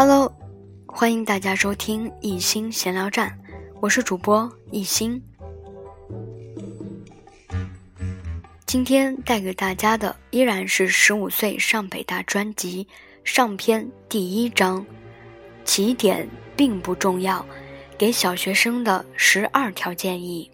[0.00, 0.32] Hello，
[0.86, 3.36] 欢迎大家收听一心闲聊站，
[3.80, 5.20] 我是主播一心。
[8.64, 12.86] 今天带给大家的依然是十五岁上北大专辑
[13.24, 14.86] 上篇第一章，
[15.64, 17.44] 起点并不重要，
[17.98, 20.48] 给小学生的十二条建议。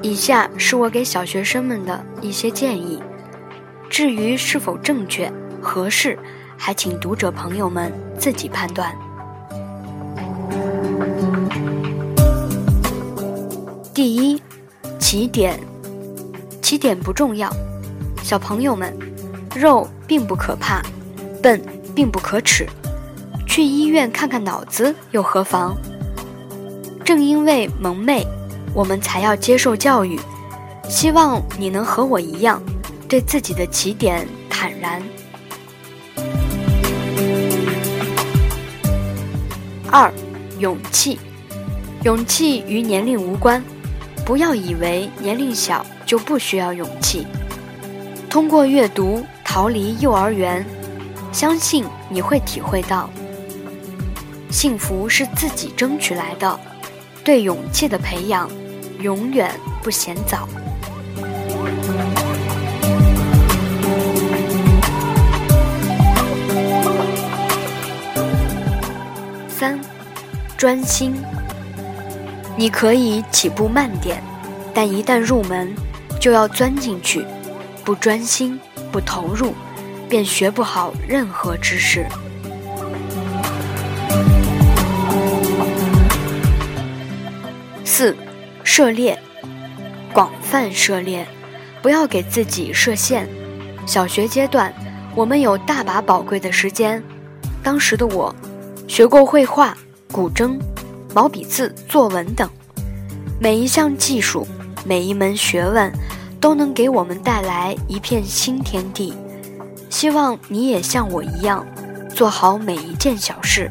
[0.00, 3.02] 以下是我给小学生们的一些建议，
[3.90, 6.16] 至于是否正确、合适，
[6.56, 8.94] 还请读者朋友们自己判断。
[13.92, 14.40] 第一，
[15.00, 15.58] 起点，
[16.62, 17.52] 起点不重要，
[18.22, 18.96] 小朋友们，
[19.56, 20.80] 肉并不可怕，
[21.42, 21.60] 笨
[21.94, 22.64] 并不可耻，
[23.46, 25.76] 去医院看看脑子又何妨？
[27.04, 28.24] 正因为蒙昧。
[28.74, 30.18] 我们才要接受教育，
[30.88, 32.62] 希望你能和我一样，
[33.08, 35.02] 对自己的起点坦然。
[39.90, 40.12] 二，
[40.58, 41.18] 勇气，
[42.04, 43.62] 勇气与年龄无关，
[44.24, 47.26] 不要以为年龄小就不需要勇气。
[48.28, 50.64] 通过阅读逃离幼儿园，
[51.32, 53.08] 相信你会体会到，
[54.50, 56.60] 幸福是自己争取来的。
[57.28, 58.50] 对勇气的培养，
[59.00, 59.50] 永远
[59.82, 60.48] 不嫌早。
[69.46, 69.78] 三，
[70.56, 71.22] 专心。
[72.56, 74.22] 你可以起步慢点，
[74.72, 75.70] 但一旦入门，
[76.18, 77.26] 就要钻进去。
[77.84, 78.58] 不专心，
[78.90, 79.52] 不投入，
[80.08, 82.06] 便学不好任何知识。
[87.98, 88.14] 四，
[88.62, 89.18] 涉猎，
[90.12, 91.26] 广泛涉猎，
[91.82, 93.28] 不要给自己设限。
[93.88, 94.72] 小学阶段，
[95.16, 97.02] 我们有大把宝贵的时间。
[97.60, 98.32] 当时的我，
[98.86, 99.76] 学过绘画、
[100.12, 100.56] 古筝、
[101.12, 102.48] 毛笔字、作文等，
[103.40, 104.46] 每一项技术，
[104.84, 105.92] 每一门学问，
[106.40, 109.12] 都能给我们带来一片新天地。
[109.90, 111.66] 希望你也像我一样，
[112.14, 113.68] 做好每一件小事，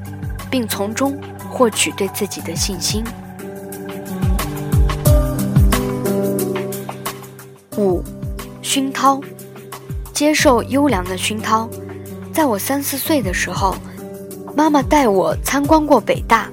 [0.51, 1.17] 并从中
[1.49, 3.05] 获取对自己的信心。
[8.67, 9.21] 熏陶，
[10.11, 11.69] 接受优良的熏陶。
[12.33, 13.73] 在我三四岁的时候，
[14.57, 16.49] 妈妈带我参观过北大，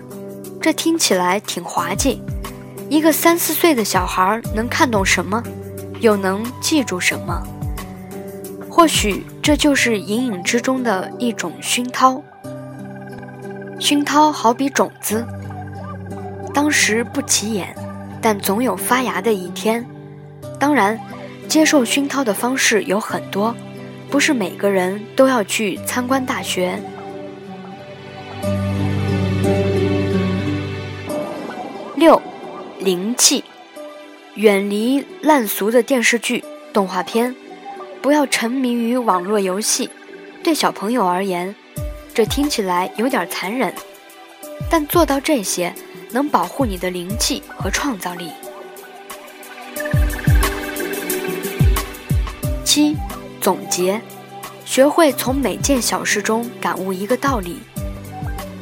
[0.62, 2.22] 这听起来挺滑稽。
[2.88, 5.42] 一个三四岁的小孩能看懂什么，
[5.98, 7.42] 又能记住什么？
[8.70, 12.22] 或许这就是隐隐之中的一种熏陶。
[13.80, 15.26] 熏陶好比种子，
[16.54, 17.74] 当时不起眼，
[18.22, 19.84] 但总有发芽的一天。
[20.60, 20.96] 当然。
[21.48, 23.54] 接受熏陶的方式有很多，
[24.10, 26.78] 不是每个人都要去参观大学。
[31.96, 32.20] 六，
[32.80, 33.44] 灵气，
[34.34, 37.34] 远离烂俗的电视剧、动画片，
[38.02, 39.88] 不要沉迷于网络游戏。
[40.42, 41.54] 对小朋友而言，
[42.12, 43.72] 这听起来有点残忍，
[44.68, 45.72] 但做到这些，
[46.10, 48.30] 能保护你的灵气和创造力。
[52.74, 52.96] 七，
[53.40, 54.00] 总结，
[54.64, 57.60] 学会从每件小事中感悟一个道理。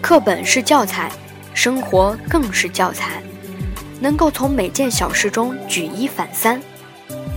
[0.03, 1.11] 课本是教材，
[1.55, 3.23] 生活更是教材。
[4.01, 6.61] 能够从每件小事中举一反三，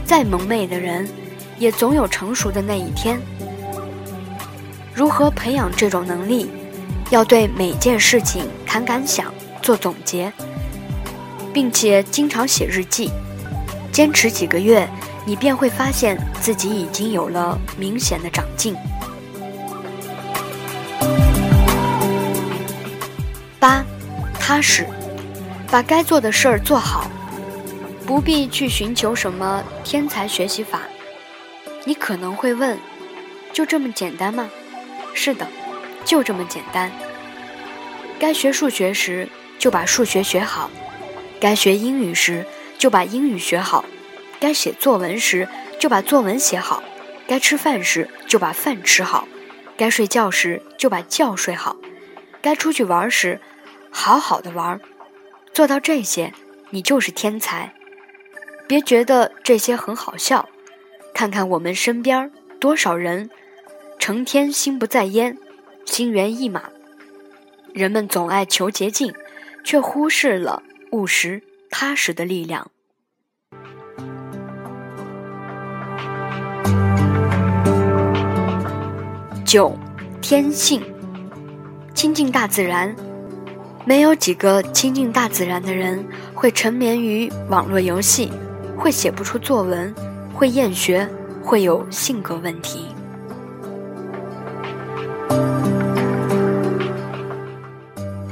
[0.03, 1.07] 再蒙昧的人，
[1.57, 3.17] 也总有成熟的那一天。
[4.93, 6.51] 如何培养这种能力？
[7.09, 10.29] 要对每件事情谈感想，做总结，
[11.53, 13.11] 并且经常写日记，
[13.93, 14.85] 坚持几个月。
[15.25, 18.75] 你便会发现自己已经有了明显的长进。
[23.59, 23.83] 八，
[24.39, 24.87] 踏实，
[25.71, 27.09] 把该做的事儿做好，
[28.05, 30.81] 不必去寻求什么天才学习法，
[31.85, 32.77] 你可能会问：
[33.51, 34.47] 就这么简单吗？
[35.15, 35.47] 是的，
[36.05, 36.91] 就这么简单。
[38.19, 40.69] 该学数学时就把数学学好，
[41.39, 42.45] 该学英语时
[42.77, 43.83] 就把英语学好，
[44.45, 45.47] 该写作文时
[45.79, 46.83] 就把作文写好，
[47.27, 49.27] 该吃饭时就把饭吃好，
[49.75, 51.75] 该睡觉时就把觉睡好，
[52.43, 53.41] 该出去玩时
[53.89, 54.79] 好好的玩。
[55.51, 56.31] 做到这些，
[56.69, 57.73] 你就是天才。
[58.67, 60.47] 别觉得这些很好笑，
[61.11, 63.31] 看看我们身边多少人，
[63.97, 65.39] 成天心不在焉，
[65.87, 66.69] 心猿意马。
[67.73, 69.11] 人们总爱求捷径，
[69.63, 70.61] 却忽视了
[70.91, 72.69] 务实踏实的力量。
[79.43, 79.77] 九，
[80.21, 80.81] 天性，
[81.93, 82.93] 亲近大自然。
[83.85, 86.03] 没有几个亲近大自然的人
[86.33, 88.31] 会沉湎于网络游戏，
[88.75, 89.93] 会写不出作文，
[90.33, 91.07] 会厌学，
[91.43, 92.87] 会有性格问题。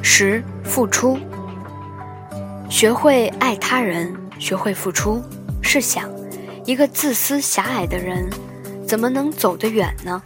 [0.01, 1.18] 十，付出。
[2.69, 5.21] 学会爱他人，学会付出。
[5.62, 6.09] 试想，
[6.65, 8.30] 一个自私狭隘的人，
[8.88, 10.21] 怎么能走得远呢？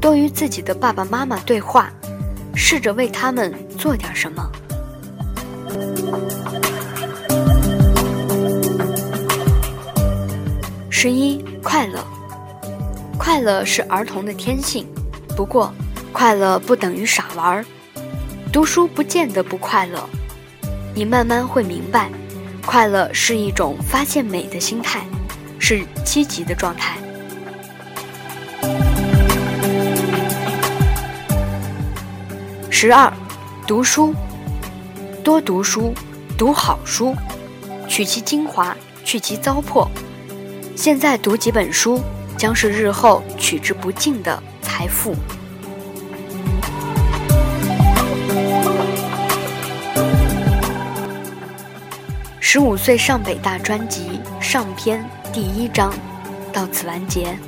[0.00, 1.92] 多与自己的爸爸妈妈对话。
[2.60, 4.50] 试着为他们做点什么。
[10.90, 12.04] 十一，快乐，
[13.16, 14.84] 快乐是儿童的天性，
[15.36, 15.72] 不过，
[16.12, 17.64] 快乐不等于傻玩儿。
[18.52, 20.04] 读书不见得不快乐，
[20.92, 22.10] 你慢慢会明白，
[22.66, 25.06] 快乐是一种发现美的心态，
[25.70, 26.96] 是积极的状态。
[32.70, 33.12] 十二，
[33.66, 34.14] 读书，
[35.22, 35.92] 多读书，
[36.38, 37.14] 读好书，
[37.86, 38.74] 取其精华，
[39.04, 39.86] 去其糟粕。
[40.74, 42.00] 现在读几本书，
[42.38, 45.14] 将是日后取之不尽的财富。
[52.50, 55.04] 十五岁上北大专辑上篇
[55.34, 55.92] 第一章
[56.50, 57.38] 到此完结。